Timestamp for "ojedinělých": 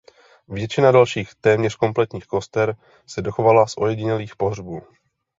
3.77-4.35